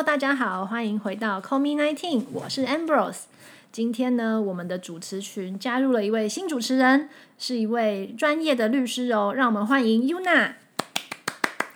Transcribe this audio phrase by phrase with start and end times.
[0.00, 3.24] Hello，大家好，欢迎回到 Call Me Nineteen，我是 Ambrose。
[3.70, 10.54] 今天呢，我们的主持群加入了一位新主持人，是一位专业的律师哦，让我们欢迎 Yuna。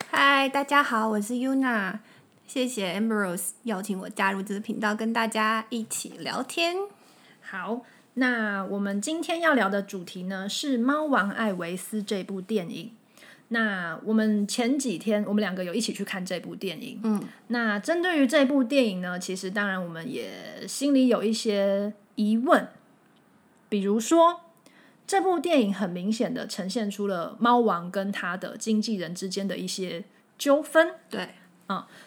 [0.09, 1.99] 嗨，大家好，我是 Yuna，
[2.47, 6.77] 谢谢 Ambrose 邀请我加入这个频道，跟大家一起聊天。
[7.43, 7.83] 好，
[8.15, 12.93] 那我们今天要聊的主题呢是《猫王艾维斯》这部电影。
[13.49, 22.67] 那我们前几天我们两个有一起去看这部电影，嗯，那针对于这部电影呢，其实当然我们也心里有一些疑问，
[23.69, 24.41] 比如说
[25.07, 30.05] 这部电影很明显的呈现出了猫王跟他的经纪人之间的一些
[30.39, 31.35] 纠纷，对，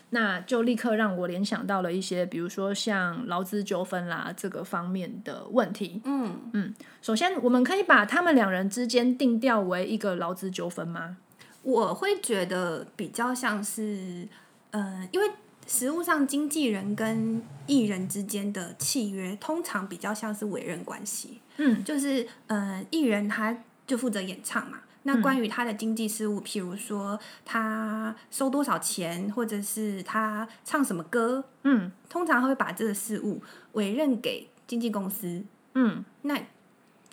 [0.09, 6.01] 那就立刻让我联想到了一些，比如说像劳资纠纷啦这个方面的问题。
[6.05, 11.17] 嗯嗯，首先，我们可以把他们两人之间定调为一个劳资纠纷吗？
[11.63, 14.27] 我会觉得比较像是，
[14.71, 15.29] 呃，因为
[15.67, 21.39] 实物上经纪人跟艺人之间的契约，通常比较像是委任关系。
[21.57, 24.79] 嗯，就是呃，艺人他就负责演唱嘛。
[25.03, 33.41] 那关于他的经济事务，譬如说他收多少钱，或者是他唱什么歌，嗯通常会把这个事务
[33.73, 35.43] 委任给经纪公司。
[35.75, 36.37] 嗯，那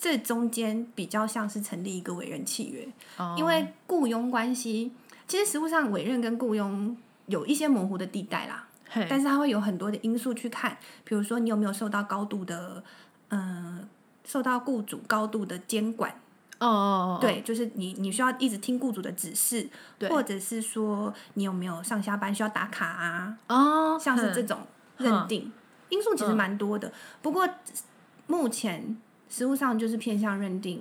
[0.04, 3.34] 这中间比较像是成立一个委任契约，哦。
[3.38, 4.92] 因为雇佣关系，
[5.26, 8.68] 其实实务上委任跟雇佣有一些模糊的地带啦，
[9.08, 12.84] 但是它会有很多的因素去看，比如说你有没有受到高度的，
[13.30, 13.88] 嗯、
[14.26, 16.10] 受到雇主高度的监管，
[16.58, 19.66] 哦哦，哦，对，就是你你需要一直听雇主的指示，
[20.10, 24.58] 或者是说你有没有上下班需要打卡啊，哦，像是这嗯种
[24.98, 25.50] 认定
[25.88, 26.92] 因素其实嗯蛮多的。
[27.22, 27.48] 不过
[28.26, 28.98] 目前
[29.34, 30.80] 实务上就是偏向认定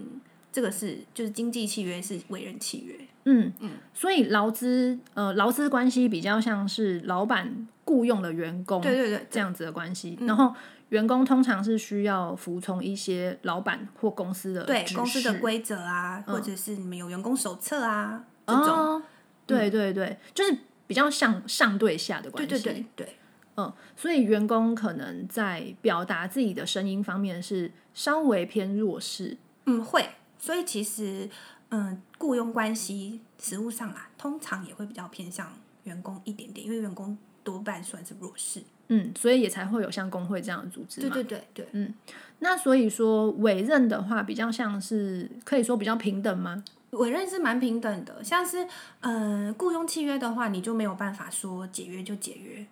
[0.51, 2.95] 这个是就是经济契约是委任契约。
[3.23, 10.53] 嗯嗯，所以劳资呃劳资关系比较像是老板雇佣了员工，对对对，这样子的关系，然后
[10.89, 18.67] 员工通常是需要服从一些老板或公司的对公司的规则啊，或者是你们有员工手册啊这种。
[18.67, 19.03] 哦，
[19.47, 23.15] 对对对，就是比较像上对下的关对系，对对对，
[23.55, 30.09] 嗯，所以员工可能在表达自己的声音方面是稍微偏弱势，嗯会。
[30.37, 31.29] 所以其实
[31.69, 35.53] 嗯雇佣关系实务上啦，通常也会比较偏向
[35.83, 38.61] 员工一点点，因为员工多半算是弱势。
[38.89, 41.13] 嗯，所以也才会有像工会这样的组织嘛。
[41.13, 41.93] 对对对嗯。
[42.39, 46.61] 那所以说委任的话，比较像是可以说比较平等吗？
[46.91, 48.67] 委任是蛮平等的，像是
[48.99, 52.67] 嗯、呃雇佣契约的话，你就没有办法说解约就解约。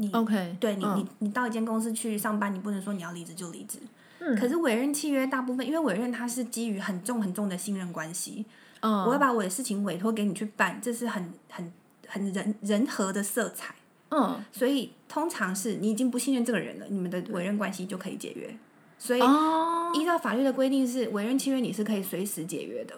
[0.00, 3.78] 你 OK，对你、嗯你你到一间公司去上班，你不能说你要离职就离职。
[4.18, 8.46] 嗯可是委任契约大部分，因为委任它是基于很重很重的信任关系，
[8.80, 11.70] 嗯，我要把我的事情委托给你去办，这是很很
[12.08, 13.74] 很人人和的色彩。
[14.10, 18.56] 嗯所以通常是你已经不信任这个人了，你们的委任关系就可以解约。
[18.98, 22.94] 所以哦依照法律的规定是委任契约你是可以随时解约的，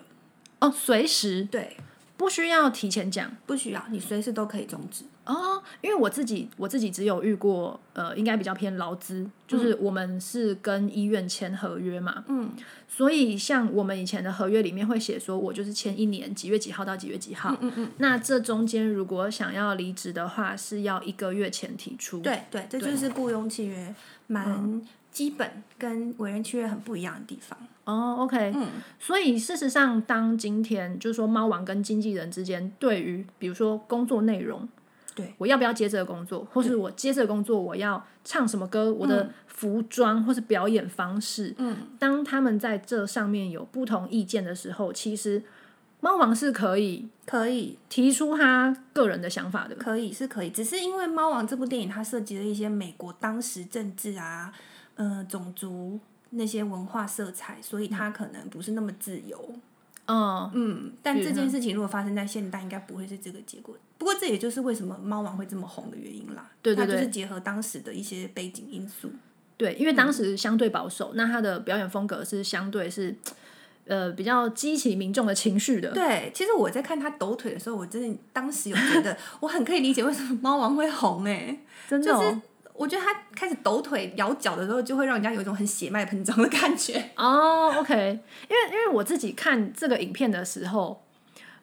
[0.61, 1.77] 哦，随时对，
[2.17, 5.05] 不需要提前讲不需要，你随时都可以终止。
[5.25, 12.50] 哦，因为我自己我自己只有遇过，呃，应该比较偏劳资，就是我们是跟医院签合约嘛，嗯，
[12.88, 23.94] 所以像我们以前的合约里面会写说，我就是签一年几月几号到几月几号，嗯嗯，那这中间如果想要离职的话，是要一个月前提出，对对，这就是雇佣契约
[24.27, 27.56] 蛮基本，跟委任契约很不一样的地方。
[27.84, 28.69] 哦，OK，嗯，
[28.99, 34.69] 所以事实上，当今天就是说猫王跟经纪人之间对于比如说工作内容，
[35.15, 35.34] 对。
[35.39, 45.43] 我要不要接这个工作，或是我接这个工作我要唱什么歌，我的服装或是表演方式，嗯，当他们在这上面有不同意见的时候，其实
[46.01, 47.78] 猫王是可以可以。
[47.89, 49.75] 提出他个人的想法的。
[49.75, 54.51] 可以是可以，只是因为《猫王》这部电影它涉及了一些美国当时政治啊、
[54.95, 59.39] 呃种族那些文化色彩，所以它可能不是那么自由。
[59.48, 59.60] 嗯，
[60.12, 63.74] 嗯嗯，但这件事情如果发生在现代，应该不会是这个结果。
[63.98, 66.50] 不过这也就是为什么《猫王》会这么红的原因啦。
[66.60, 69.10] 对对对它就是结合当时的一些背景因素。
[69.56, 73.16] 对，因为当时相对保守，那他的表演风格是相对是
[73.86, 75.92] 呃比较激起民众的情绪的。
[75.92, 82.18] 对，其实我在看他抖腿的时候，我真的当时有觉得 我很可以理解为什么猫王会红哎、真的、哦。
[82.18, 82.41] 就是
[82.74, 87.10] 我觉得他开始抖腿、摇脚的时候，就会让人家有一种很血脉喷张的感觉。
[87.16, 91.04] 哦、o k 因为因为我自己看这个影片的时候，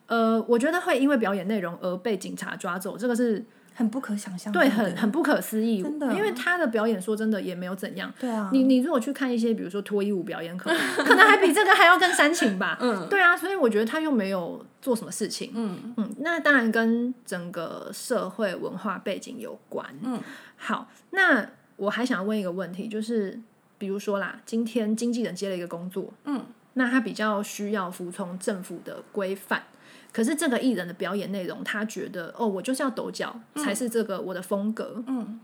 [0.06, 3.44] 呃，我觉得会因为表演内容而被警察抓走，这个是
[3.74, 5.82] 很不可想象，对，很很不可思议。
[5.82, 8.12] 真的因为他的表演说真的也没有怎样。
[8.18, 12.76] 对啊，你你如果去看一些，比如说脱衣舞表演，可能可能还比这个还要更煽情吧。
[12.82, 15.52] 嗯，对啊，所以我觉得他又没有做什么事情。
[15.54, 19.86] 嗯嗯，那当然跟整个社会文化背景有关。
[20.02, 20.20] 嗯，
[20.56, 23.40] 好，那我还想问一个问题，就是
[23.78, 26.44] 比如说啦，今天经纪人接了一个工作，嗯，
[26.74, 29.62] 那他比较需要服从政府的规范。
[30.12, 35.02] 可是这个艺人的表演内容，他觉得哦，我就是要抖脚，才是这个我的风格。
[35.06, 35.40] 嗯，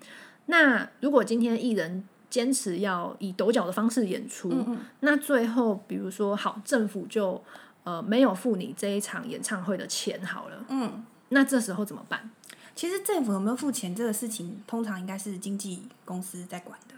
[0.47, 7.43] 那如果今天艺人坚持要以抖脚的方式演出，嗯那最后比如说好，政府就
[7.85, 12.31] 呃没有付你这一场演唱会的钱好了，嗯，那这时候怎么办？
[12.75, 16.95] 其实政府有没有付钱这个事情，通常应该是经纪公司在管的。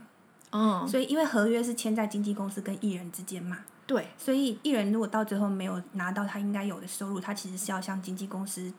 [0.50, 8.72] 哦，所以因为合约是签在经纪公司跟艺人之间嘛，对，所以艺人如果到最后没有拿到他应该有的收入，他其实是要向经纪公司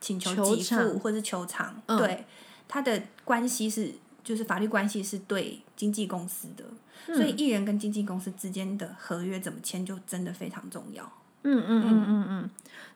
[0.00, 1.74] 请求给付或是求偿。
[1.86, 1.98] 嗯。
[1.98, 2.24] 对，
[2.68, 3.92] 他的关系是
[4.24, 6.64] 就是法律关系是对经纪公司的，
[7.08, 7.16] 嗯。
[7.16, 11.04] 所以艺人跟经纪公司之间的合约怎么签就真的非常重要。
[11.42, 12.04] 嗯嗯嗯。
[12.06, 12.50] 嗯嗯。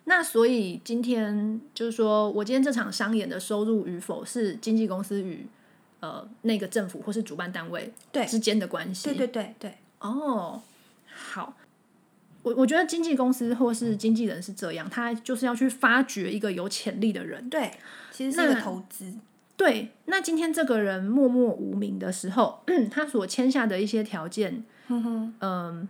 [0.05, 5.47] 那所以今天就是说我今天这场商演的收入与否是经纪公司与
[6.05, 9.05] 呃那个政府或是主办单位对之间的关系。
[9.05, 10.61] 对对对对，哦，
[11.06, 11.55] 好，
[12.43, 17.49] 我我觉得经纪公司或是经纪人是这样，他就是要去发掘一个有潜力的人。
[17.49, 17.71] 对，
[18.12, 19.15] 其实是一个投资。
[19.56, 22.61] 对，那今天这个人默默无名的时候，
[22.91, 25.35] 他所签下的一些条件，嗯哼。
[25.41, 25.89] 嗯，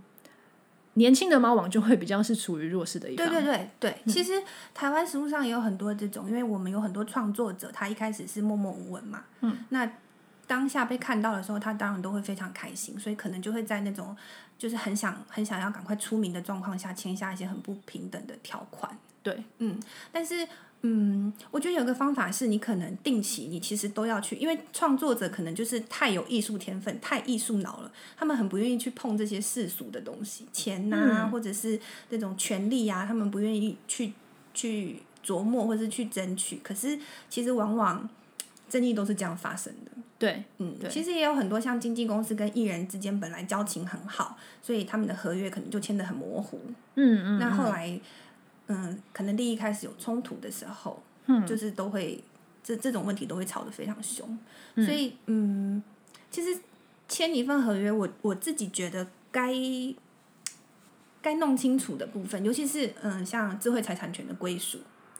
[0.94, 3.26] 年轻的猫王就会比较是处于弱势的一方。
[3.26, 4.40] 对对对对，其实
[4.74, 9.90] 台湾实务上也有很多这种，因为我们有很多创作者，他一开始是默默无闻嘛，嗯，那
[10.46, 14.16] 当下被看到的时候，他当然都会非常开心，所以可能就会在那种
[14.58, 18.96] 就是很想很想要赶快出名的状况下，签下一些很不平等的条款。
[19.22, 19.80] 对，嗯，
[20.12, 20.46] 但是
[20.82, 31.80] 嗯，我觉得有个方法是你可能定期，你其实都要去，因为创作者可能就是太有艺术天分、太艺术脑了，他们很不愿意去碰这些世俗的东西，钱呐、嗯或者是
[32.10, 34.12] 那种权利啊，他们不愿意去
[34.52, 36.58] 去琢磨或是去争取。
[36.62, 36.98] 可是
[37.30, 38.06] 其实往往
[38.74, 39.92] 争议都是这样发生的。
[40.18, 46.60] 对，嗯，对其实也有很多像经纪公司跟艺人之间本来交情很好，所以他们的合约可能就签的很模糊。
[46.96, 48.00] 嗯嗯，那后来，
[48.66, 52.20] 嗯，可能利益开始有冲突的时候，嗯就是都会
[52.64, 54.36] 这这种问题都会吵得非常凶。
[54.74, 55.80] 嗯所以，嗯，
[56.32, 56.58] 其实
[57.08, 59.54] 签一份合约，我我自己觉得该
[61.22, 64.78] 该弄清楚的部分，尤其是嗯，像智慧财产权的归属，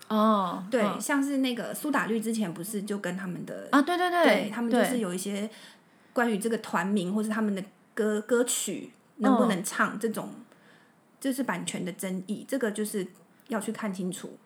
[0.08, 5.48] 哦，对，嗯像是那个苏打绿之前不是就跟他们的啊，对对对他们就是有一些
[6.12, 7.62] 关于这个团名或是他们的
[7.94, 10.30] 歌歌曲能不能唱这种，
[11.20, 13.06] 就是版权的争议，这个就是
[13.48, 14.36] 要去看清楚。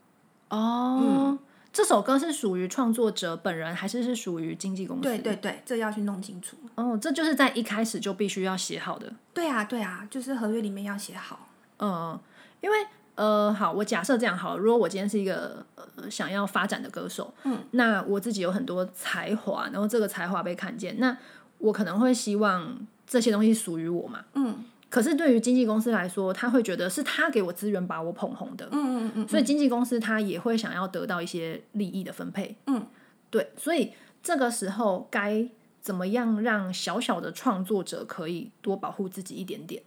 [0.48, 1.00] 哦。
[1.02, 1.38] 嗯
[1.70, 5.02] 这首歌是属于创作者本人，还是是属于经纪公司？
[5.02, 6.56] 对对对，这要去弄清楚。
[6.74, 9.12] 哦，这就是在一开始就必须要写好的。
[9.34, 11.50] 对啊对啊，就是合约里面要写好。
[11.78, 12.18] 嗯，
[12.62, 12.76] 因为
[13.18, 21.18] 呃，好，我假设这样好了，如果我今天是一个呃想要发展的歌手，嗯，那我自己有很多才华，然后这个才华被看见，那
[21.58, 22.78] 我可能会希望
[23.08, 24.24] 这些东西属于我嘛。
[24.34, 32.56] 嗯可是对于经纪公司来说，他会觉得是他给我资源把我捧红的，嗯嗯嗯，所以经纪公司他也会想要得到一些利益的分配。
[32.68, 32.86] 嗯，
[33.30, 33.92] 对，所以
[34.22, 35.46] 这个时候该
[35.82, 39.82] 怎么样让小小的创作者可以多保护自己一点点？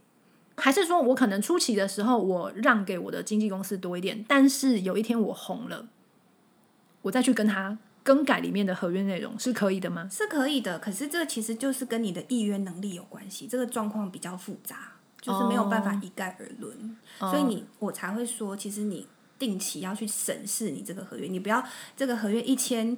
[0.57, 5.87] 还是说我可能初期的时候我让给我的经纪公司多一点，但是有一天我红了，
[7.03, 10.07] 我再去跟他更改里面的合约内容是可以的吗？
[10.11, 10.77] 是可以的。
[10.77, 16.97] 可是这其实就是跟你的意愿能力有关系，这个状况比较复杂，就是没有办法一概而论。
[17.19, 19.07] 所以你我才会说，其实你
[19.39, 21.63] 定期要去审视你这个合约，你不要
[21.95, 22.95] 这个合约一签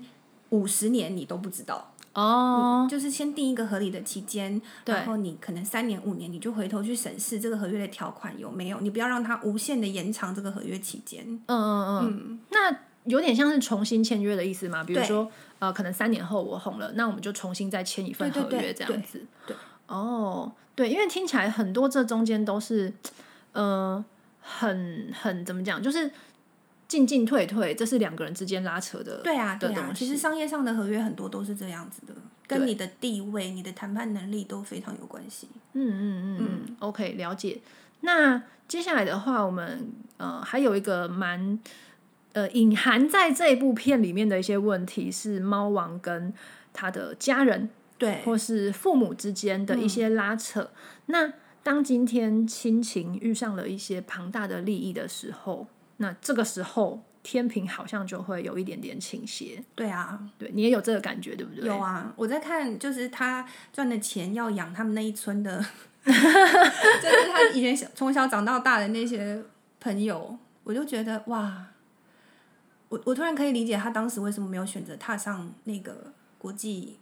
[0.50, 1.93] 五十年你都不知道。
[2.14, 11.26] 哦，就是先定一个合理的期间，然后你可能三年五年，你就回头去审视这个合约的条款有没有，你不要让它无限的延长这个合约期间。
[11.48, 14.84] 嗯嗯嗯，那有点像是重新签约的意思嘛？
[14.84, 15.30] 比如对说，
[15.60, 19.26] 呃，可能三年后我红了，那我们就重新再签一份合约这样子。
[19.48, 19.56] 对
[19.88, 22.94] 哦，对，因为听起来很多这中间都是，
[23.54, 24.04] 呃，
[24.40, 26.12] 很很怎么讲，就是
[26.94, 29.18] 进进退退，这是两个人之间拉扯的。
[29.24, 32.14] 对啊，的对啊，其实商业上的合约很多都是这样子的，
[32.46, 35.48] 跟你的地位、你的谈判能力都非常有关系。
[35.74, 37.62] 嗯嗯嗯嗯，OK，了解。
[38.02, 41.58] 那接下来的话，我们呃还有一个蛮
[42.34, 46.32] 呃隐含在这一部片里面的一些问题是猫王跟
[46.74, 50.70] 他的家人对，或是父母之间的一些拉扯。
[51.08, 51.34] 那
[51.64, 55.66] 当今天亲情遇上了一些庞大的利益的时候，
[55.98, 59.64] 那这个时候天平好像就会有一点点倾斜。
[59.76, 61.66] 对啊，对你也有这个感觉，对不对？
[61.66, 65.58] 有啊，我在看，就是他赚的钱要养他们那一村的，
[66.04, 69.42] 就是他以前小从小长到大的那些
[69.80, 71.68] 朋友，我就觉得哇，
[72.90, 76.98] 我我突然可以理解他当时为什么没有选择踏上那个国际，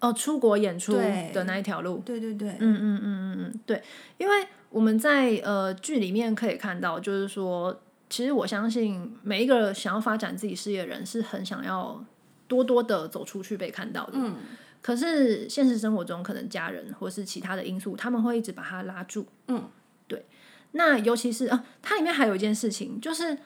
[0.00, 1.98] 哦，出国演出的那一条路。
[2.04, 3.82] 对对对，嗯嗯嗯嗯嗯，对，
[4.16, 12.04] 因为我们在呃剧里面可以看到，就是说，其实我相信每一个想要发展自己事业的人是很想要
[12.46, 14.12] 多多的走出去被看到的。
[14.14, 14.36] 嗯，
[14.80, 19.26] 可是现实生活中，可能家人或是其他的因素，他们会一直把他拉住。
[19.48, 19.68] 嗯，
[20.06, 20.24] 对。
[20.72, 23.36] 那尤其是啊，它里面还有一件事情，就是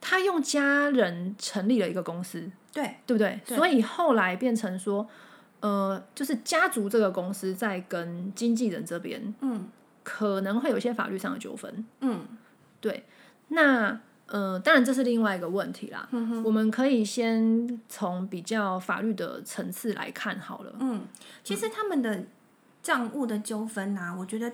[0.00, 3.40] 他用家人成立了一个公司，对对不对？
[3.44, 5.08] 所以后来变成说，
[5.60, 9.68] 呃，就是家族这个公司在跟经纪人这边，嗯
[10.02, 11.84] 可能会有一些法律上的纠纷。
[12.00, 12.26] 嗯
[12.80, 13.04] 对，
[13.48, 14.00] 那
[14.32, 16.08] 呃，当然这是另外一个问题啦。
[16.10, 20.74] 嗯我们可以先从比较法律的层次来看好了。
[20.80, 21.02] 嗯，
[21.44, 22.24] 其实他们的
[22.82, 24.50] 账务的纠纷啊，我觉得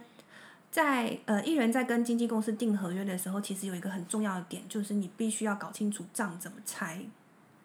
[0.68, 7.00] 在呃艺人在跟经纪公司订合约的时候，其实有一个很重要的点，就是你必须要搞清楚账怎么拆。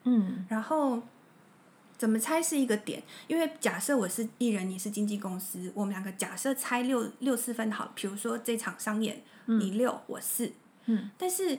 [0.04, 1.02] 嗯然后
[1.98, 10.52] 怎么猜是一个点，因为假设我是艺人，你是经纪公司，我们两个假设拆六六四分好，比如说这场商演，你六我四，
[10.86, 11.58] 嗯，但是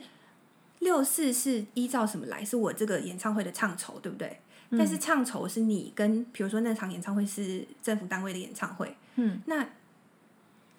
[0.81, 2.45] 六四是依照什么来？
[2.45, 4.41] 是我这个演唱会的唱酬，对不对？
[4.71, 9.65] 嗯但是唱酬是你跟，比如说那场演唱会是政府单位的演唱会，嗯，那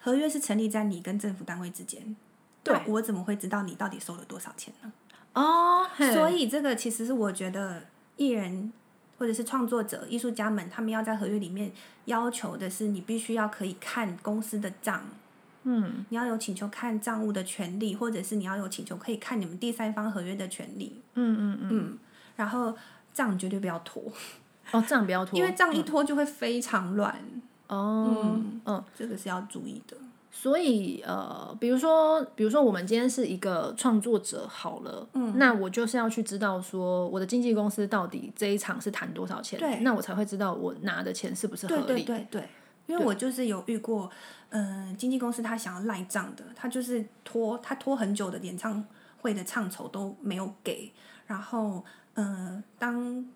[0.00, 2.14] 合约是成立在你跟政府单位之间，
[2.62, 4.92] 对我怎么会知道你到底收了多少钱呢？
[5.32, 7.84] 哦，所以以这个其实是我觉得
[8.16, 8.72] 艺人
[9.18, 11.72] 或者是创作者、艺术家们，他们要在合约里面
[12.06, 15.04] 要求的是，你必须要可以看公司的账，
[15.66, 16.04] 嗯。
[16.08, 21.00] 你要有请求看账务的权利，或者是你要有请求可以看你们第三方合约的权利。
[21.14, 21.98] 嗯嗯嗯，嗯，
[22.36, 22.74] 然后
[23.12, 24.02] 账绝对不要拖，
[24.72, 27.14] 哦，账不要拖， 因为账一拖就会非常乱，
[27.66, 29.96] 哦，嗯嗯，这个是要注意的。
[30.30, 39.78] 所以呃，比如说，比如说我们今天是一个创作者好了，嗯，那我就是要去知道说我的经纪公司到底这一场是谈多少钱，对。
[39.80, 42.02] 那我才会知道我拿的钱是不是合对理。
[42.02, 42.48] 对对对，
[42.86, 44.10] 因为我就是有遇过，
[44.50, 48.84] 嗯、经纪公司他想要赖账的，他就是拖他拖很久的演唱
[49.18, 50.92] 会的唱酬都没有给，
[51.26, 51.84] 然后
[52.14, 53.26] 嗯、当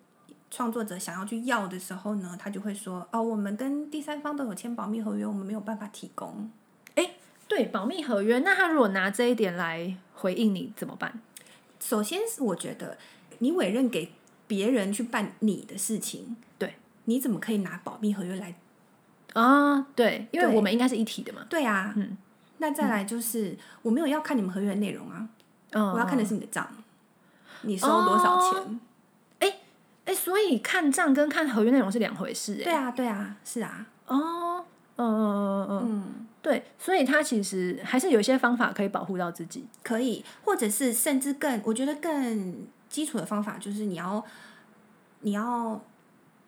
[0.49, 6.49] 创作者想要去要的时候呢，他就会说哦，我们跟第三方都有签保密合约，我们没有办法提供。
[7.47, 11.19] 对保密合约，那他如果拿这一点来回应你怎么办？
[11.81, 12.97] 首先是我觉得
[13.39, 14.13] 你委任给
[14.47, 18.55] 别人去办你的事情，对，你怎么可以拿保密合约来？
[19.33, 22.17] 啊，对，因为我们应该是一体的嘛，对啊，嗯，
[22.57, 25.27] 那再来就是、我没有要看你们合约的内容啊，
[25.71, 26.67] 嗯，我要看的是你的账，
[27.61, 28.79] 你收多少钱？
[30.03, 44.25] 哎，所以看账跟看合约内容是两回事，哎，对啊，对啊，是啊，哦，嗯嗯嗯嗯，嗯，对，所以他其实还是有一些方法可以保护到自己，可以，或者是甚至更，我觉得更基础的方法就是你要，
[45.19, 45.79] 你要，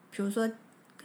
[0.09, 0.49] 比如说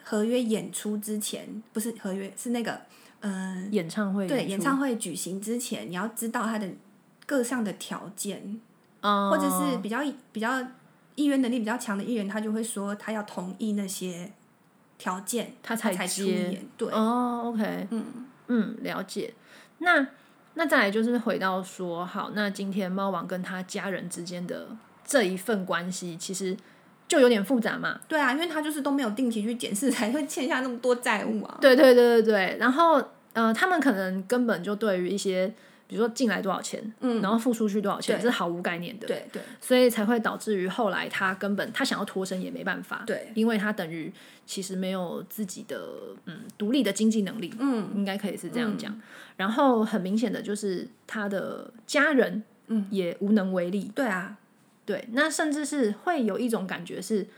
[0.09, 2.81] 合约演出之前，不是合约，是那个，
[3.21, 6.67] 嗯、演唱会对，演唱会举行之前，你要知道他的
[7.27, 8.59] 各项的条件，
[9.03, 9.99] 哦，或者是比较
[10.33, 10.67] 比较
[11.15, 14.33] 议员能力比较强的艺人，他就会说他要同意那些
[14.97, 16.67] 条件，他才才出接演。
[16.79, 18.05] 对，哦，OK，嗯
[18.47, 19.35] 嗯，了解。
[19.81, 20.09] 那
[20.55, 24.69] 那再来就是回到说，好，那今天猫王跟他家人之间的
[25.05, 26.57] 这一份关系，其实
[27.09, 27.99] 就有点复杂嘛。
[28.07, 31.59] 对啊，因为他就是都没有定期去检视，才会欠下那么多债务啊。
[31.61, 32.57] 对对对对对。
[32.61, 35.47] 然后呃，他们可能根本就对于一些，
[35.87, 39.07] 比如说进来多少钱，嗯，然后付出去多少钱，这是毫无概念的。
[39.07, 44.13] 对对所以才会导致于后来他根本他想要脱身也没办法，对，因为他等于
[44.45, 45.81] 其实没有自己的
[46.27, 49.01] 嗯独立的经济能力，嗯应该可以是这样讲。
[49.37, 54.37] 然后很明显的就是他的家人嗯也无能为力，对啊，
[54.89, 57.29] 对，那甚至是会有一种感觉是，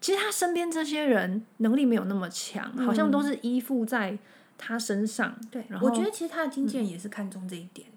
[0.00, 4.16] 其实他身边这些人能力没有那么强，好像都是依附在
[4.56, 7.88] 他身上，对，然后我觉得其实他的经纪人也是看重这一点、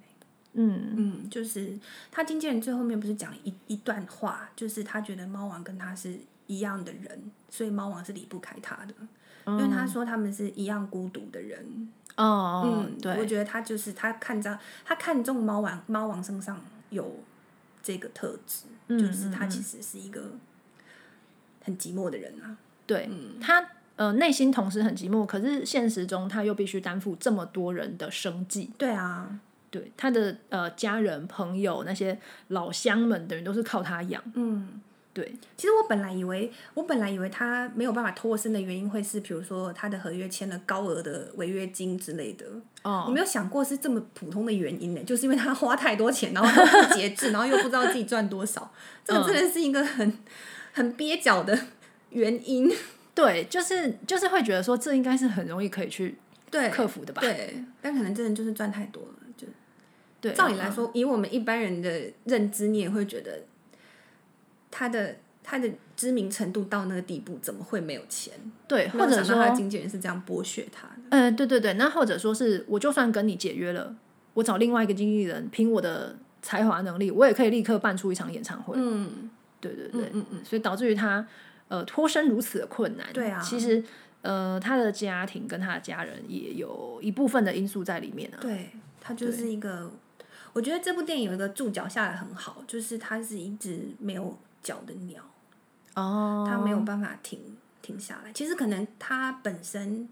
[0.53, 0.95] 嗯。
[0.97, 1.77] 嗯，就是
[2.11, 8.95] 他经纪人最后面不是讲了一一段话，就是他觉得猫王跟他是一样的人，所以猫王是离不开他的，
[9.45, 11.93] 因为他说他们是一样孤独的人。
[12.15, 17.19] 哦，嗯，我对，觉得他就是他看着他看中猫王猫王身上有
[17.83, 20.31] 这个特质，嗯就是他其实是一个
[21.63, 22.57] 很寂寞的人啊。
[22.85, 23.09] 对
[23.41, 23.67] 他
[23.97, 29.39] 呃内心同时很寂寞，可是现实中他又必须担负这么多人的生计，对啊，
[29.69, 32.17] 对他的呃家人朋友那些
[32.47, 34.23] 老乡们，等于都是靠他养。
[34.35, 34.79] 嗯，
[35.17, 42.45] 对，其实我本来以为，我本来以为他没有办法脱身的原因会是，比如说他的合约签了高额的违约金之类的。
[42.83, 48.71] 我哦，没有想过是这么普通的原因呢， 就是因为他花太多钱，然后不节制，然后又不知道自己赚多少，
[49.03, 50.19] 这个真的是一个很
[50.71, 51.57] 很蹩脚的
[52.11, 52.71] 原因。
[53.15, 56.15] 对，就是就是会觉得说这应该是很容易可以去
[56.51, 57.21] 对，克服的吧？
[57.23, 59.09] 对，但可能真的就是赚太多了。
[59.35, 59.47] 就
[60.21, 63.41] 对，照理来说，以我们一般人的认知，你也会觉得
[64.69, 68.33] 他的他的知名程度到那个地步，怎么会没有钱？
[68.67, 70.93] 对，或者说他的，经纪人是这样剥削他的。
[71.09, 73.95] 呃，对对对，那或者说是，我就算跟你解约了，
[74.33, 78.75] 我找另外一个经纪人，凭我的才华能力，我也可以立刻办出一场演唱会。
[78.77, 79.29] 嗯，
[79.61, 81.25] 对对对，嗯嗯所以导致于他
[81.69, 83.07] 呃脱身如此的困难。
[83.13, 83.83] 对啊其实
[84.21, 88.37] 呃他的家庭跟他的家人也有一部分的因素在里面啊。
[88.41, 89.89] 对，他就是一个。
[90.53, 95.23] 我觉得这部电影有一个注脚下的很好，就是他是一直没有脚的鸟，
[95.95, 97.39] 哦，它没有办法停
[97.81, 98.31] 停下来。
[98.33, 100.07] 其实可能它本身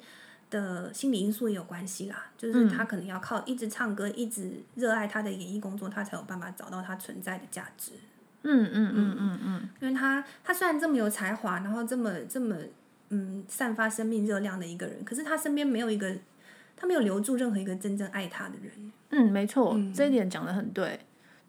[0.50, 7.94] 的心理因素也有关系啦，就是他可能要靠一直唱歌，一直热爱他的演艺工作，他才有办法找到他存在的价值。
[8.44, 12.56] 嗯嗯嗯嗯嗯，因为他他虽然这么有才华，然后这么这么
[13.10, 16.16] 嗯散发生命热量的一个人，可是他身边没有一个，
[16.78, 18.92] 他没有留住任何一个真正爱他的人。
[19.10, 21.00] 嗯，没错，这一点讲的很对。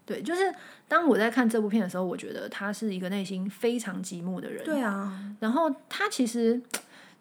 [0.06, 0.42] 对，就是
[0.86, 4.64] 当我在看这部片的时候，我觉得他是一个内心非常寂寞的人。
[4.64, 6.62] 对啊，然后他其实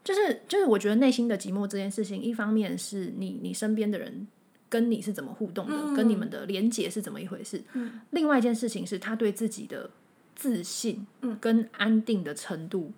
[0.04, 4.28] 就是就是，我觉得内心的寂寞这件事情，一方面是你你身边的人
[4.70, 7.64] 跟你是怎么互动的，跟你们的连结是怎么一回事。
[7.74, 9.90] 嗯另外一件事情是他对自己的
[10.36, 11.08] 自信
[11.42, 12.92] 跟安定的程度，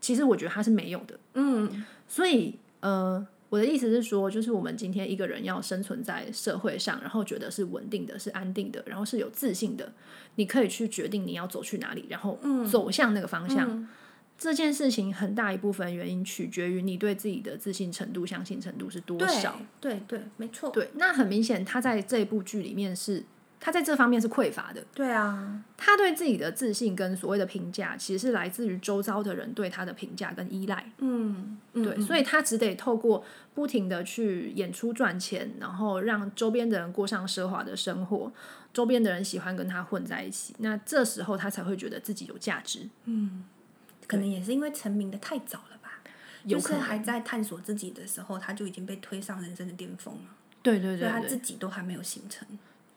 [0.00, 1.18] 其实我觉得他是没有的。
[1.34, 9.92] 嗯所以呃，我的意思是说，就是我们今天一个人要生存在社会上，然后觉得是稳定的、是安定的，然后是有自信的，
[10.34, 12.36] 你可以去决定你要走去哪里，然后
[12.68, 13.70] 走向那个方向。
[13.70, 13.88] 嗯
[14.36, 19.60] 这件事情很大一部分原因取决于你对自己的自信程度、相信程度是多对少。
[19.80, 20.70] 对对，没错。
[20.70, 23.22] 对，那很明显，他在这部剧里面是
[23.64, 24.84] 他在这方面是匮乏的。
[24.94, 30.92] 对啊，他对自己的自信跟所谓的评价，其实是来自于周遭的人对他的评价跟依赖。
[30.98, 33.24] 嗯，嗯对，所以他只得透过
[33.54, 38.30] 不停的去演出赚钱，然后让周边的人过上奢华的生活，
[38.74, 42.86] 周边的人喜欢跟他混在一起，那这时候他才会觉得自己有价值。
[43.06, 43.44] 嗯
[44.06, 46.02] 可能也是因为成名的太早了吧，
[46.46, 52.46] 就是有可能还在探索自己的时候，他就已经被推上人生的巅峰了，对对对对所以他自己都还没有形成。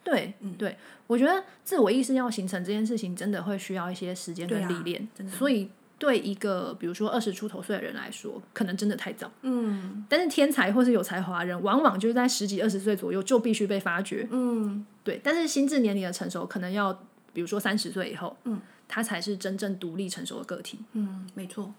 [0.10, 5.08] 对对，我觉得自我意识要形成这件事情，真的会需要一些时间跟历练。
[5.15, 9.32] 真的所以对一个比如说二十出头岁的人来说，可能真的太早。
[9.41, 14.28] 嗯但是天才或是有才华人，往往就是在十几二十岁左右就必须被发掘。
[14.32, 16.93] 嗯对，但是心智年龄的成熟，可能要
[17.34, 20.80] 比如说三十岁以后，嗯，他才是真正独立成熟的个体。
[20.93, 21.74] 嗯，没错。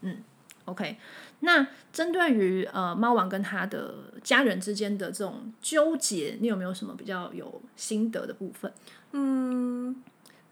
[0.69, 0.97] OK，
[1.41, 8.71] 那针对于呃猫王跟他的家人之间的这种纠结，你有没有什么比较有心得的部分？
[9.13, 9.97] 嗯，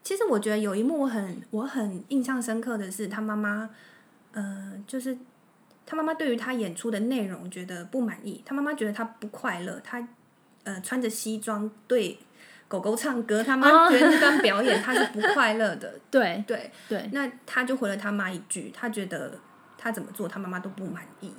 [0.03, 3.69] 其实我觉得有一幕我很我很印象深刻的是，他妈妈，
[4.33, 5.19] 呃，就是
[5.85, 10.09] 他妈妈对于他演出的内容觉得不满意，他妈妈觉得他不快乐，他
[10.65, 12.19] 呃穿着西装对
[12.69, 19.39] 狗狗唱歌，他妈觉得那段表演他是不快乐的， 对对，对，那他就回了他妈一句，他觉得
[19.87, 21.33] 他怎么做他妈妈都不满意。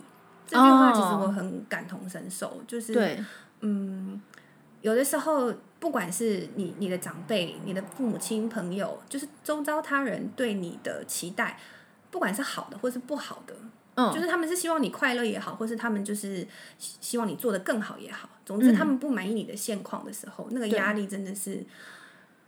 [0.45, 3.21] 这句话其实我很感同身受，就是对，
[3.60, 4.21] 嗯，
[4.79, 11.60] 有的时候，不管是你你的长辈、你的父母亲、朋友，就是周遭他人对你的期待，
[12.10, 13.53] 不管是好的或是不好的，
[13.95, 16.47] 嗯就是他们是希望你快乐也好，或是他们就是
[16.79, 21.62] 希希望你做的更好也好，总之他们不满意你的现况的时候，那个压力真的是，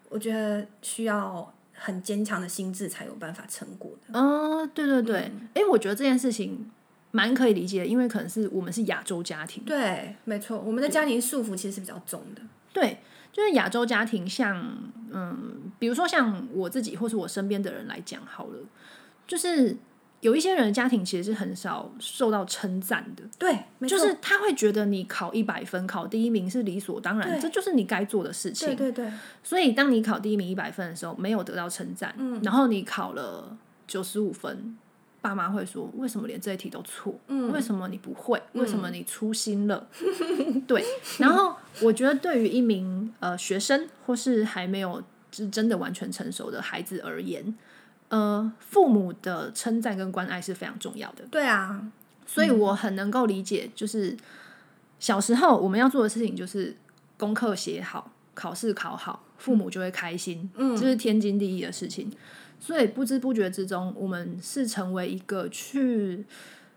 [0.07, 4.19] 我觉得需要很坚强的心智才有办法成果的。
[4.19, 6.69] 哦，对对对，哎、我觉得这件事情
[7.11, 12.41] 蛮可以理解，因为可能是我们是亚洲家庭，对，没错，我们的家庭束缚其实是比较重的。
[12.71, 12.99] 对，
[13.31, 14.61] 就是亚洲家庭像，
[15.11, 18.59] 嗯，比如说像我自己或是我身边的人来讲好了，
[19.25, 19.75] 就是
[20.21, 28.67] 有一些人的家庭其实是很少受到称赞的，对，就是他会觉得你考一百分、考第一名是理所当然，对这就是你该做的事情。
[28.67, 29.11] 对对对，
[29.43, 34.77] 所以当你考第一名一百分的时候，没有得到称赞，嗯然后你考了九十五分，
[35.21, 37.17] 爸妈会说为什么连这一题都错？
[37.27, 38.41] 嗯为什么你不会？
[38.53, 39.87] 为什么你粗心了？
[40.67, 40.83] 对，
[41.17, 45.01] 然后我觉得对于一名呃学生或是还没有
[45.31, 47.55] 是真的完全成熟的孩子而言，
[48.09, 51.23] 呃，父母的称赞跟关爱是非常重要的。
[51.31, 51.89] 对啊，
[52.25, 54.15] 所以我很能够理解，就是
[54.99, 56.75] 小时候我们要做的事情就是
[57.17, 62.11] 功课写好，考试考好，父母就会开心，嗯，这是天经地义的事情。
[62.59, 66.25] 所以不知不觉之中，我们是成为一个去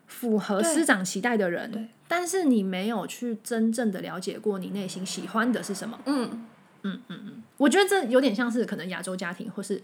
[0.07, 5.99] 符合师长期待的人，但是你没有去真正的了解过你内心喜欢的是什么。
[6.07, 6.47] 嗯
[6.83, 9.83] 嗯嗯嗯，我觉得这有点像是可能亚洲家庭或是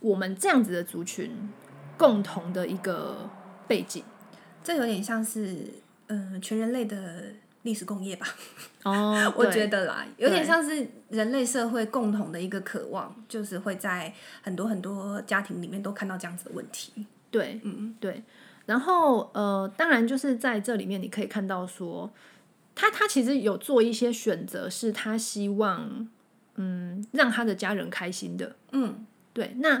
[0.00, 1.30] 我们这样子的族群
[1.96, 3.28] 共同的一个
[3.66, 4.02] 背景，
[4.62, 5.66] 这有点像是
[6.06, 7.32] 嗯全人类的。
[7.62, 8.26] 历史工业吧，
[8.84, 17.04] 哦， 我觉得啦，有点像是人类社会共同的一个渴望，就是会在很多很多家庭里面都看到这样子的问题。
[17.32, 18.22] 对，嗯，对。
[18.64, 22.10] 然后呃，当然就是在这里面你可以看到说，
[22.76, 26.08] 他他其实有做一些选择，是他希望
[26.54, 28.54] 嗯让他的家人开心的。
[28.70, 29.04] 嗯，
[29.38, 29.54] 对。
[29.58, 29.80] 那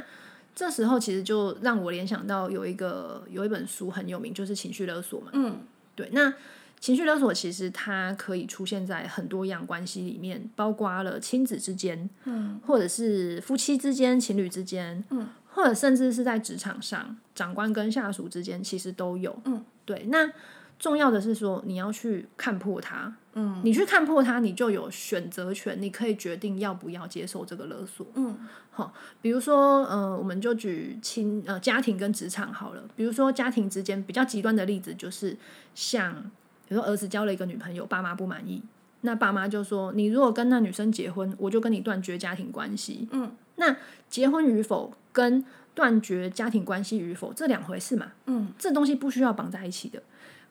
[0.54, 5.30] 这时候其实就让我联想到有一个有一本书很有名，就是情绪勒索嘛。
[5.32, 5.62] 嗯，
[5.96, 6.08] 对。
[6.12, 6.32] 那
[6.78, 20.06] 情绪勒索其实它可以出现在很多样关系里面，包括了亲子之间，嗯，或者是夫妻之间、情侣之间，嗯，或者甚至是在职场上，长官跟下属之间，其实都有，嗯，对。
[20.06, 20.30] 那
[20.78, 28.38] 重要的是说，你要去看破它，嗯，你去看破它，你就有选择权，你可以决定要不要接受这个勒索，嗯，
[28.70, 35.36] 好，比如说，呃，我们就举亲呃家庭跟职场好了，比如说家庭之间比较极端的例子，就是
[35.74, 36.30] 像。
[36.66, 38.62] 比如说儿子交了一个女朋友，爸妈不满意，
[39.00, 43.74] 那爸妈就说：“你如果跟那女生结婚，我就跟你断绝家庭关系。”嗯，那
[44.10, 45.42] 结婚与否跟
[45.74, 48.12] 断绝家庭关系与否这两回事嘛？
[48.26, 50.02] 嗯，这东西不需要绑在一起的。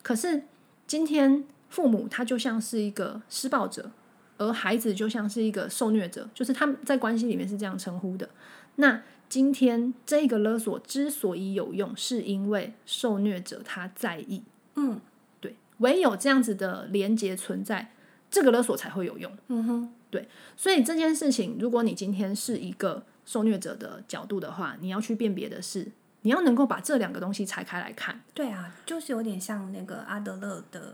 [0.02, 0.44] 可是
[0.86, 3.92] 今天父母他就像是一个施暴者，
[4.38, 8.30] 而孩子就像是一个受虐者，就是他们在关系里面是这样称呼的。
[8.76, 14.44] 那今天这个勒索之所以有用，是因为受虐者他在意。
[14.76, 15.02] 嗯。
[15.40, 17.92] 对唯有这样子的连接存在，
[18.32, 19.32] 这个勒索才会有用。
[19.50, 25.92] 嗯哼，对，所以这件事情，如果你今天是一个受虐者的角度的话，你要去辨别的是，
[26.28, 28.20] 你要能够把这两个东西拆开来看。
[28.34, 30.92] 对啊，就是有点像那个阿德勒的《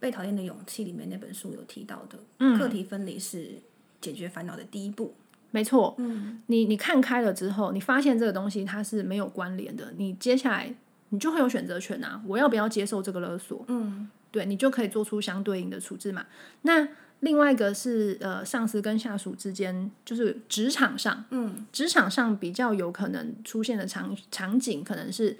[0.00, 3.60] 被讨厌的勇气》里面那本书有提到的，嗯课题分离是
[4.00, 5.14] 解决烦恼的第一步。
[5.50, 10.74] 没错，嗯，你你看开了之后，你发现这个东西它是没有关联的，你接下来。
[11.10, 13.64] 你就会有选择权啊，我要不要接受这个勒索？
[13.68, 16.26] 嗯，对你就可以做出相对应的处置嘛。
[16.62, 16.88] 那
[17.24, 25.36] 另外一个是呃，上司跟下属之间，就是职场上，嗯，职场上比较有可能出现的场场景，可能是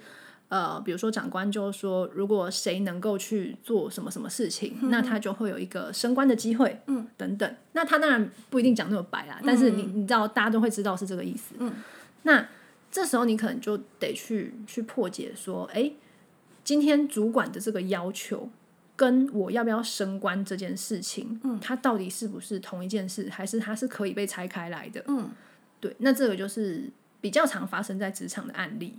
[0.49, 7.55] 呃，比如说长官就说，如果谁能够去做什么什么事情，那他就会有一个升官的机会，嗯，等等。
[7.73, 11.71] 那他当然不一定讲那么白啦，但是你你知道，大家都会知道是这个意思，嗯，
[12.23, 12.45] 那。
[12.91, 15.91] 这时候你可能就得去去破解，说，哎，
[16.63, 18.49] 今天主管的这个要求
[18.95, 25.03] 跟我要不要升官这件事情，嗯，它到底是不是同一件事，还是它是可以被拆开来的？
[25.07, 25.29] 嗯，
[25.79, 28.95] 对，那这个就是比较常发生在职场的案例。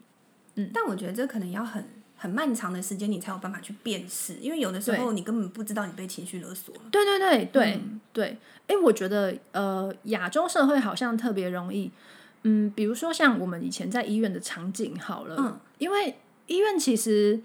[0.56, 1.84] 嗯，但我觉得这可能要很
[2.16, 6.82] 很漫长的时间，你才有办法去辨识，因为有的时候你根本不知道你被情绪勒索了。
[6.90, 7.80] 对对对对
[8.12, 11.90] 对，哎，我觉得呃，亚洲社会好像特别容易。
[12.42, 17.40] 嗯，比如说像我们以前在医院的场景好了，嗯，因为医院其实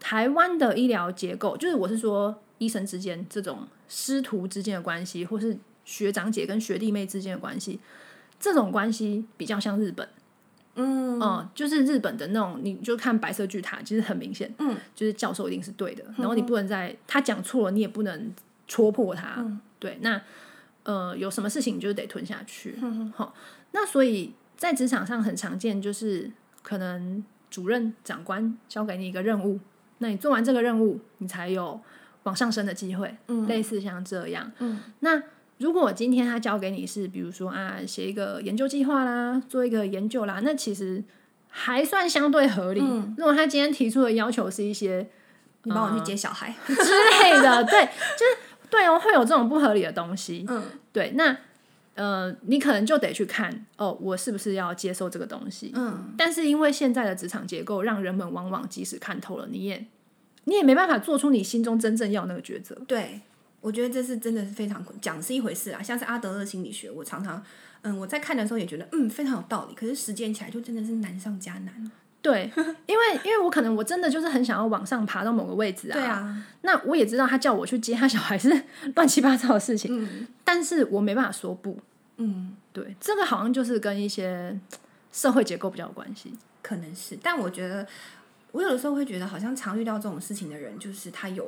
[0.00, 7.80] 台湾的医疗结构，就是我是说医生之间这种师徒之间的关系，或是学长姐跟学弟妹之间的关系，
[8.38, 10.08] 这种关系比较像日本，
[10.74, 18.34] 嗯，哦，就是日本的那种，你就看白色巨塔，其实很明显，嗯，就是教授一定是对的，然后你不能在他讲错了，你也不能
[18.66, 19.44] 戳破他，
[19.78, 20.20] 对，那
[20.84, 22.78] 呃，有什么事情你就得吞下去，
[23.14, 23.34] 好，
[23.72, 24.32] 那所以。
[24.56, 26.32] 在职场上很常见，就是
[26.62, 29.60] 可能主任长官交给你一个任务，
[29.98, 31.80] 那你做完这个任务，你才有
[32.24, 33.16] 往上升的机会。
[33.28, 34.50] 嗯，类似像这样。
[34.58, 35.22] 嗯，那
[35.58, 41.02] 如果我今天他交给你是，比如说啊，写一个研究计划啦，做一个研究啦，那其实
[41.48, 42.80] 还算相对合理。
[43.16, 45.08] 如果他今天提出的要求是一些，
[45.62, 50.44] 你帮我去接小孩之类的，对，就是对哦，会有这种不合理的东西。
[50.48, 51.36] 嗯，对，那。
[51.96, 55.72] 呃，你可能就得去看哦，我是不是要接受这个东西？
[55.74, 59.86] 嗯，但是因为现在的职场结构，让人们往往即使看透了，你也
[60.44, 62.74] 你也没办法做出你心中真正要那个抉择。
[62.86, 63.22] 对，
[63.60, 67.42] 我觉得这是真的是非常讲是一回事啊，像是阿德勒心理学，我常常
[67.82, 71.90] 嗯我在看的时候也觉得嗯非常有道理，可是实践起来就真的是难上加难。
[72.26, 72.50] 对，
[72.86, 75.94] 因为因为我可能我真的就是很想要往上爬到某个位置啊。
[75.94, 76.44] 对啊。
[76.62, 78.64] 那我也知道他叫我去接他小孩是
[78.96, 81.78] 乱七八糟的事情，嗯，但是我没办法说不。
[82.16, 84.58] 嗯，对，这个好像就是跟一些
[85.12, 87.16] 社会结构比较有关系，可能是。
[87.22, 87.86] 但我觉得，
[88.50, 91.46] 我有的时候会觉得，好像常遇到这种事情的人，就是他有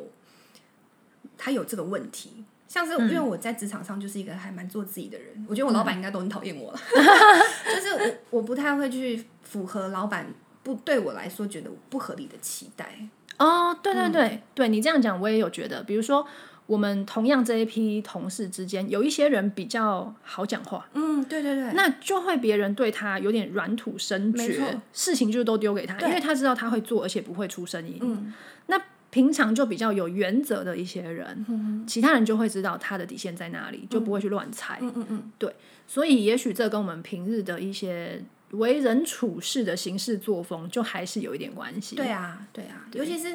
[1.36, 6.78] 他有这个问题，像是因为我在职场上就是一个还蛮做自己的人，我觉得我老板应该都很讨厌我了，
[7.74, 7.94] 就是
[8.30, 10.26] 我我不太会去符合老板
[10.68, 13.08] 不对我来说觉得不合理的期待。
[13.38, 16.26] 哦，对对对，对你这样讲我也有觉得，比如说
[16.66, 27.98] 我们同样这一批同事之间，有一些人比较好讲话，嗯，对对对，那就会别人对他有点软土生绝，事情就都丢给他，因为他知道他会做，而且不会出声音。
[28.02, 28.34] 嗯，
[28.66, 28.78] 那。
[29.10, 34.78] 平常就比较有原则的一些人，其他人就会知道他的底线在哪里，就不会去乱猜。
[34.82, 35.50] 嗯嗯嗯，对，
[35.86, 41.96] 所以也许这跟我们平日的一些为人处事的行事作风，就还是有一点关系。
[41.96, 43.34] 对啊，对啊，尤其是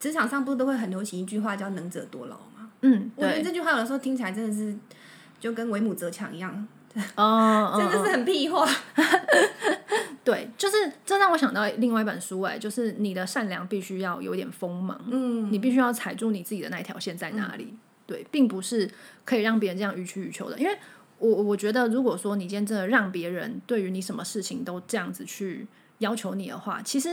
[0.00, 2.70] 职场上不是都会很流行一句话叫“能者多劳”吗？
[2.80, 4.76] 嗯，我觉得这句话有的时候听起来真的是
[5.38, 6.66] 就跟为母则强一样。
[7.14, 8.68] 哦， 真的是很屁话。
[10.24, 17.74] 对，就是这让我想到另外一本书，哎，就是你的善良必须要有点锋芒，嗯，你必须要踩住你自己的那条线在哪里。
[18.06, 18.88] 对，并不是
[19.24, 20.58] 可以让别人这样予取予求的。
[20.58, 20.76] 因为
[21.28, 25.66] 我我觉得，如果说你今天真的让别人对于你什么事情都这样子去
[25.98, 27.10] 要求你的话，其实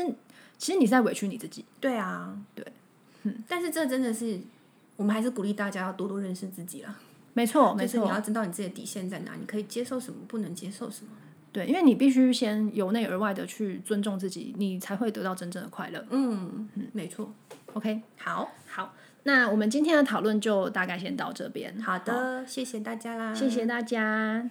[0.57, 1.63] 其实你在委屈你自己。
[1.79, 2.65] 对啊，对，
[3.23, 4.39] 嗯，但是这真的是
[4.95, 6.97] 我们还是鼓励大家要多多认识自己了。
[7.33, 11.11] 没错，没错，你要知道你自己的底线在哪，你可以接受什么，不能接受什么。
[11.51, 16.03] 对，因为你必须先由内而外的去尊重自己，你才会得到真正的快乐。
[16.09, 17.31] 嗯嗯，没错。
[17.73, 18.93] OK，好，好，
[19.31, 21.79] 那我们今天的讨论就大概先到这边。
[21.79, 24.49] 好的，谢谢大家啦，谢谢大家。